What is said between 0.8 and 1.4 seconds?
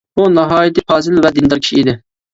پازىل ۋە